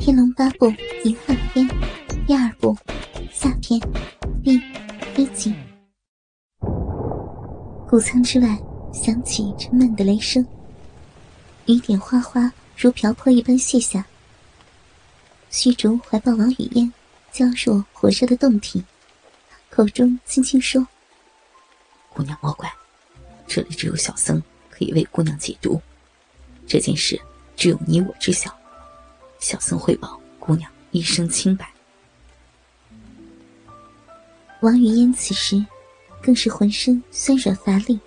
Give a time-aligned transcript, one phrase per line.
[0.02, 0.66] 《天龙八部·
[1.04, 1.68] 银汉篇》
[2.26, 2.74] 第二部
[3.30, 3.78] 下篇
[4.42, 4.58] 第
[5.14, 5.54] 一集。
[7.86, 8.58] 谷仓之外
[8.94, 10.42] 响起沉闷的雷声，
[11.66, 14.02] 雨点哗哗如瓢泼一般泻下。
[15.50, 16.90] 虚竹怀抱王语嫣，
[17.30, 18.82] 娇弱火热的胴体，
[19.68, 20.88] 口中轻轻说
[22.08, 22.72] ：“姑娘莫怪，
[23.46, 25.78] 这里只有小僧可以为姑娘解毒。
[26.66, 27.20] 这件事
[27.54, 28.50] 只有你我知晓。”
[29.40, 31.68] 小僧汇报姑娘一生清白。
[34.60, 35.64] 王语嫣此时
[36.22, 37.98] 更是浑身酸软乏力，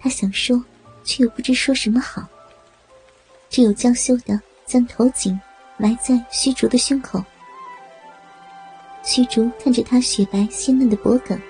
[0.00, 0.62] 她想说，
[1.04, 2.26] 却又不知说什么好，
[3.48, 5.40] 只有娇羞的将头颈
[5.76, 7.24] 埋在虚竹的胸口。
[9.04, 11.40] 虚竹看着她雪白鲜嫩的脖颈，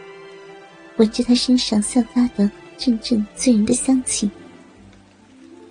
[0.99, 4.31] 闻着她身上散发的阵阵醉人的香气，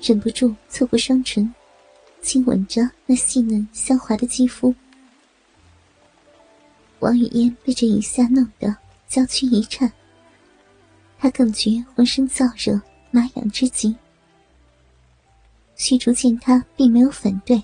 [0.01, 1.53] 忍不住凑过双唇。
[2.21, 4.75] 亲吻着那细嫩香滑的肌肤，
[6.99, 8.75] 王语嫣被这一下弄得
[9.07, 9.91] 娇躯一颤，
[11.17, 12.79] 她更觉浑身燥热、
[13.09, 13.95] 麻痒之极。
[15.75, 17.63] 虚竹见她并没有反对，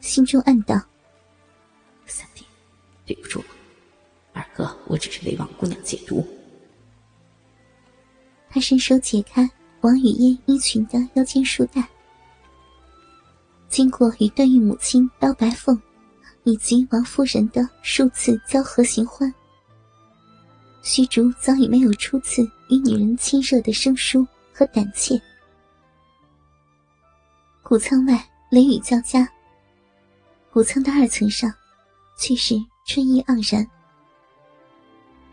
[0.00, 0.82] 心中暗道
[2.04, 2.44] ：“三弟，
[3.06, 3.46] 对不住了，
[4.32, 6.26] 二哥，我只是为王姑娘解毒。”
[8.50, 9.48] 他伸手解开
[9.80, 11.88] 王语嫣衣裙的腰间束带。
[13.74, 15.76] 经过与段誉母亲刀白凤，
[16.44, 19.34] 以及王夫人的数次交合行欢，
[20.80, 25.20] 虚竹早已没有初次与女人亲热的生疏和胆怯。
[27.64, 29.28] 谷仓外雷雨交加，
[30.52, 31.52] 谷仓的二层上，
[32.16, 32.54] 却是
[32.86, 33.68] 春意盎然。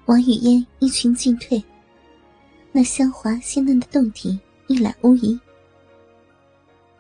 [0.08, 1.64] 王语嫣衣裙尽退，
[2.72, 5.40] 那香滑鲜嫩的胴体一览无遗。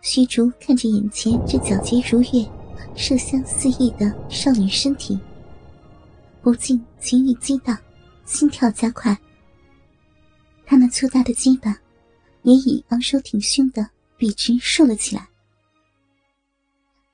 [0.01, 2.49] 虚竹看着眼前这皎洁如月、
[2.95, 5.17] 麝香四溢的少女身体，
[6.41, 7.77] 不禁情欲激荡，
[8.25, 9.15] 心跳加快。
[10.65, 11.77] 他那粗大的鸡巴
[12.41, 13.87] 也已昂首挺胸的
[14.17, 15.29] 笔直竖了起来。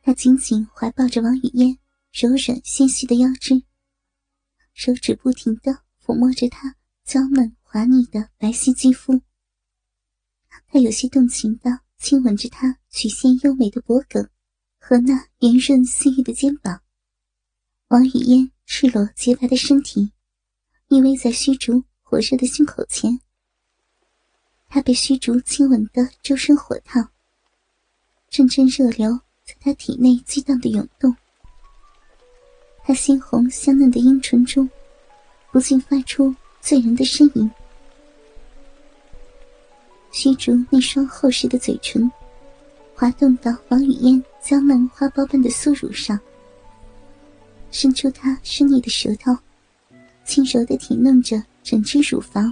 [0.01, 1.77] 他紧紧怀抱着王语嫣
[2.13, 3.61] 柔软纤细的腰肢，
[4.73, 6.73] 手指不停的抚摸着她
[7.03, 9.19] 娇嫩滑腻的白皙肌肤。
[10.69, 11.81] 他有些动情的。
[11.97, 14.27] 亲吻着她曲线优美的脖颈
[14.79, 16.81] 和那圆润似玉的肩膀，
[17.89, 20.11] 王语嫣赤裸洁白的身体
[20.87, 23.19] 依偎在虚竹火热的胸口前。
[24.69, 27.09] 他被虚竹亲吻得周身火烫，
[28.29, 31.15] 阵阵热流在他体内激荡的涌动。
[32.83, 34.69] 他鲜红香嫩的阴唇中，
[35.51, 37.49] 不禁发出醉人的呻吟。
[40.19, 42.11] 虚竹那双厚实的嘴唇，
[42.95, 46.19] 滑动到王语嫣娇嫩花苞般的酥乳上，
[47.69, 49.37] 伸出她湿腻的舌头，
[50.25, 52.51] 轻柔的舔弄着整只乳房。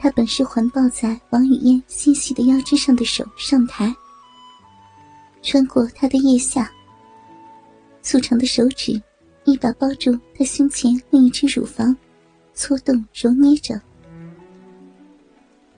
[0.00, 3.94] 他本是环抱在王语嫣纤细的腰肢上的手上抬，
[5.44, 6.68] 穿过她的腋下，
[8.02, 9.00] 粗长的手指
[9.44, 11.96] 一把抱住她胸前另一只乳房，
[12.52, 13.80] 搓动揉捏着。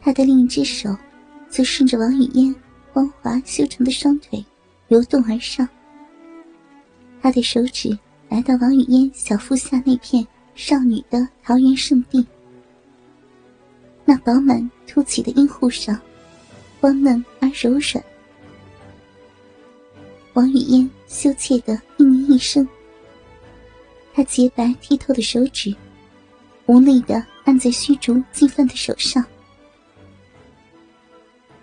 [0.05, 0.95] 他的另一只手，
[1.49, 2.55] 则顺着王语嫣
[2.93, 4.45] 光滑修长的双腿
[4.89, 5.67] 游动而上。
[7.23, 7.99] 他的手指
[8.29, 12.23] 来到王语嫣小腹下那片少女的桃源圣地，
[14.05, 15.99] 那饱满凸起的阴户上，
[16.83, 18.05] 光嫩而柔软。
[20.35, 22.69] 王语嫣羞怯的一鸣一声，
[24.13, 25.75] 她洁白剔透的手指，
[26.67, 29.25] 无力的按在虚竹进犯的手上。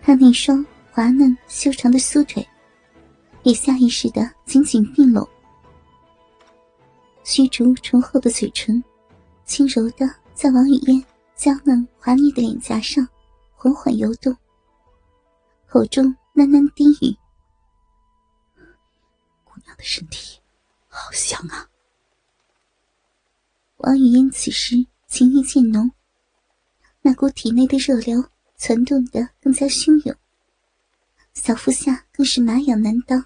[0.01, 2.45] 他那双滑嫩修长的酥腿，
[3.43, 5.27] 也下意识的紧紧并拢。
[7.23, 8.83] 虚竹醇厚的嘴唇，
[9.45, 13.07] 轻柔的在王语嫣娇嫩滑腻的脸颊上
[13.53, 14.35] 缓缓游动，
[15.67, 17.15] 口中喃喃低语
[19.45, 20.39] ：“姑娘的身体
[20.87, 21.69] 好香啊。”
[23.77, 24.75] 王语嫣此时
[25.07, 25.91] 情意渐浓，
[27.01, 28.23] 那股体内的热流。
[28.63, 30.15] 攒动的更加汹涌，
[31.33, 33.25] 小腹下更是麻痒难当。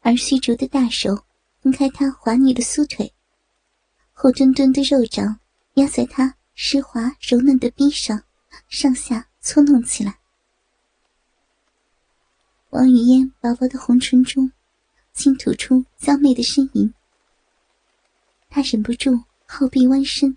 [0.00, 1.24] 而虚竹的大手
[1.60, 3.14] 分开她滑腻的酥腿，
[4.12, 5.38] 厚墩墩的肉掌
[5.74, 8.24] 压在她湿滑柔嫩的臂上，
[8.66, 10.18] 上下搓弄起来。
[12.70, 14.50] 王语嫣薄薄的红唇中，
[15.12, 16.92] 轻吐出娇媚的呻吟。
[18.50, 20.36] 她忍不住后臂弯身。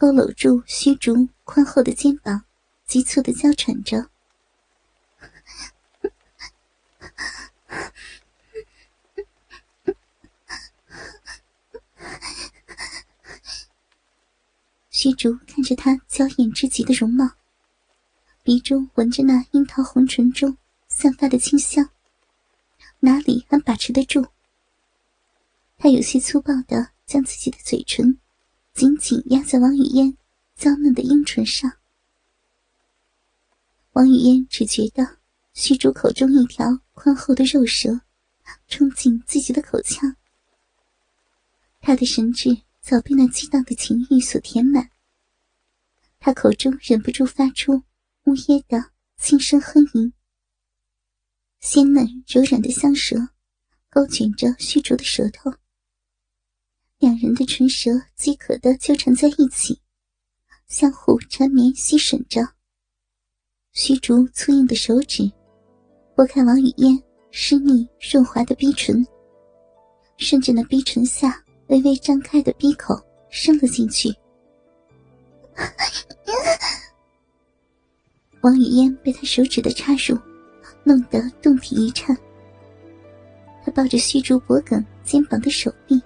[0.00, 2.44] 勾搂住虚竹宽厚的肩膀
[2.86, 4.08] 急促的娇喘着。
[14.88, 17.32] 虚竹看着他娇艳至极的容貌
[18.44, 20.56] 鼻中闻着那樱桃红唇中
[20.86, 21.90] 散发的清香
[23.00, 24.28] 哪里能把持得住？
[25.76, 28.20] 他有些粗暴的将自己的嘴唇
[28.78, 30.16] 紧紧压在王语嫣
[30.54, 31.68] 娇嫩的樱唇上。
[33.90, 35.18] 王语嫣只觉得
[35.52, 38.02] 虚竹口中一条宽厚的肉舌
[38.68, 40.14] 冲进自己的口腔，
[41.80, 44.88] 他的神智早被那激荡的情欲所填满。
[46.20, 47.82] 他口中忍不住发出
[48.26, 50.12] 呜咽的轻声哼吟，
[51.58, 53.30] 鲜嫩柔软的香舌
[53.90, 55.52] 勾卷着虚竹的舌头。
[56.98, 59.80] 两人的唇舌饥渴的纠缠在一起，
[60.66, 62.40] 相互缠绵吸吮着。
[63.72, 65.30] 虚竹粗硬的手指
[66.16, 67.00] 拨开王语嫣
[67.30, 69.06] 湿腻润滑的逼唇，
[70.16, 73.00] 顺着那逼唇下微微张开的逼口
[73.30, 74.12] 伸了进去。
[78.40, 80.18] 王语嫣被他手指的插入
[80.82, 82.16] 弄得动体一颤，
[83.64, 86.02] 他抱着虚竹脖颈肩膀的手臂。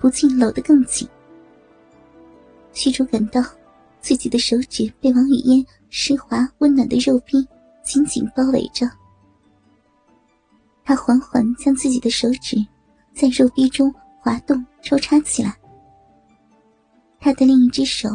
[0.00, 1.06] 不禁搂得更紧。
[2.72, 3.42] 虚竹感到
[4.00, 7.46] 自己的手指被王语嫣湿滑温暖的肉壁
[7.84, 8.88] 紧紧包围着，
[10.84, 12.56] 他缓缓将自己的手指
[13.14, 15.54] 在肉壁中滑动抽插起来。
[17.18, 18.08] 他的另一只手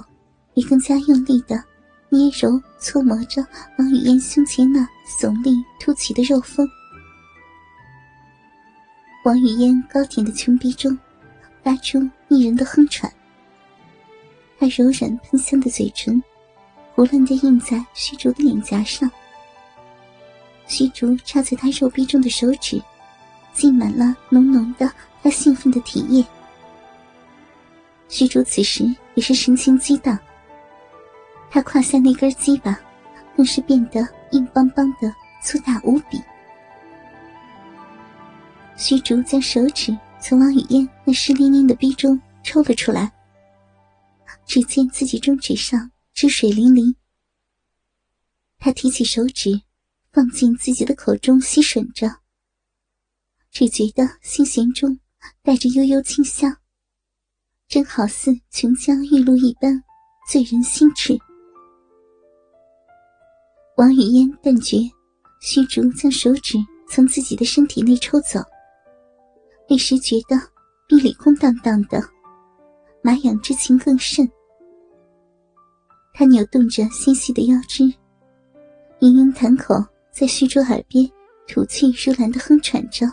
[0.56, 1.64] 也更加用力的
[2.10, 3.46] 捏揉搓磨着
[3.78, 6.68] 王语嫣胸前那耸立凸起的肉峰。
[9.26, 10.98] 王语嫣高挺的琼鼻中。
[11.66, 13.12] 发出迷人的哼喘，
[14.60, 16.22] 他柔软喷香的嘴唇
[16.94, 19.10] 胡乱的印在虚竹的脸颊上。
[20.68, 22.80] 虚竹插在他肉壁中的手指，
[23.52, 24.88] 浸满了浓浓的
[25.24, 26.24] 他兴奋的体液。
[28.10, 28.86] 虚竹此时
[29.16, 30.16] 也是神情激荡，
[31.50, 32.80] 他胯下那根鸡巴
[33.36, 36.22] 更是变得硬邦邦的粗大无比。
[38.78, 39.98] 虚竹将手指。
[40.28, 43.14] 从王语嫣那湿淋淋的逼中抽了出来，
[44.44, 46.96] 只见自己中指上汁水淋淋。
[48.58, 49.62] 他提起手指，
[50.12, 52.10] 放进自己的口中吸吮着，
[53.52, 55.00] 只觉得心弦中
[55.44, 56.58] 带着悠悠清香，
[57.68, 59.80] 真好似琼浆玉露一般，
[60.28, 61.16] 醉人心智。
[63.78, 64.78] 王语嫣顿觉
[65.40, 66.58] 虚竹将手指
[66.90, 68.40] 从自己的身体内抽走。
[69.68, 70.36] 一时觉得
[70.88, 72.00] 壁里空荡荡的，
[73.02, 74.30] 麻痒之情更甚。
[76.14, 77.84] 他扭动着纤细的腰肢，
[79.00, 79.76] 盈盈潭口
[80.12, 81.10] 在虚竹耳边
[81.48, 83.08] 吐气如兰的哼喘着：“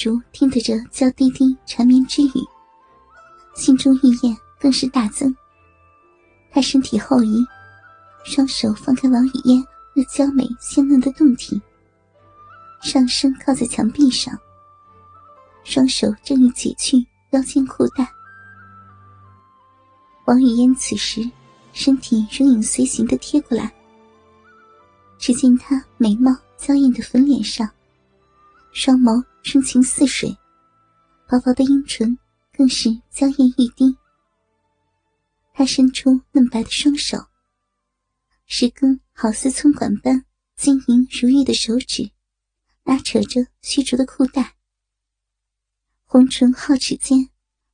[0.00, 2.32] 竹听得这娇滴滴缠绵之语，
[3.54, 5.36] 心中欲焰更是大增。
[6.50, 7.44] 他身体后移，
[8.24, 9.62] 双手放开王语嫣
[9.94, 11.60] 那娇美鲜嫩的胴体，
[12.80, 14.34] 上身靠在墙壁上，
[15.64, 18.10] 双手正欲解去腰间裤带。
[20.24, 21.30] 王语嫣此时
[21.74, 23.70] 身体如影随形的贴过来，
[25.18, 27.68] 只见她美貌娇艳的粉脸上。
[28.72, 30.36] 双眸深情似水，
[31.28, 32.16] 薄薄的樱唇
[32.56, 33.96] 更是娇艳欲滴。
[35.52, 37.18] 他伸出嫩白的双手，
[38.46, 40.24] 十根好似葱管般
[40.56, 42.10] 晶莹如玉的手指，
[42.84, 44.54] 拉扯着虚竹的裤带，
[46.04, 47.28] 红唇皓齿间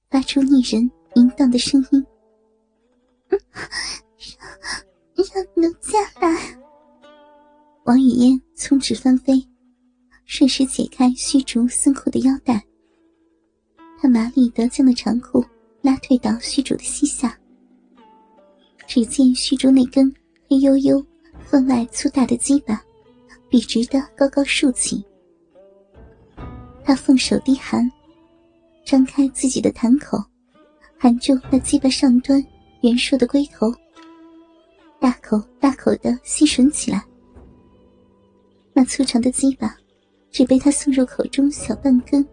[0.08, 2.04] 发出腻人淫荡的声音
[3.28, 3.40] ：“让
[5.14, 6.58] 让奴家来！”
[7.84, 9.46] 王语嫣葱指翻飞。
[10.26, 12.62] 顺势解开虚竹森裤的腰带，
[13.98, 15.42] 他麻利的将那长裤
[15.80, 17.38] 拉退到虚竹的膝下。
[18.88, 20.12] 只见虚竹那根
[20.48, 21.04] 黑黝黝、
[21.44, 22.82] 分外粗大的鸡巴，
[23.48, 25.02] 笔直的高高竖起。
[26.84, 27.88] 他凤手低含，
[28.84, 30.18] 张开自己的潭口，
[30.98, 32.44] 含住那鸡巴上端
[32.82, 33.72] 圆硕的龟头，
[35.00, 37.02] 大口大口的吸吮起来。
[38.72, 39.76] 那粗长的鸡巴。
[40.30, 42.26] 只被他送入口中小半根，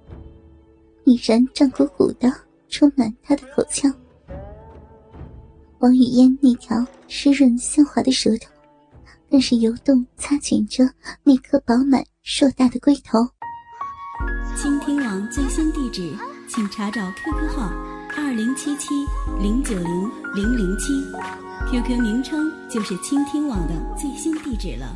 [1.05, 2.31] 已然胀鼓鼓的
[2.69, 3.93] 充满他的口腔。
[5.79, 8.49] 王语嫣那条湿润香滑的舌头，
[9.29, 10.83] 更是游动擦卷着
[11.23, 13.19] 那颗饱满硕大的龟头。
[14.55, 16.13] 倾听网最新地址，
[16.47, 17.69] 请查找 QQ 号
[18.15, 18.93] 二零七七
[19.41, 20.93] 零九零零零七
[21.69, 24.95] ，QQ 名称就是倾听网的最新地址了。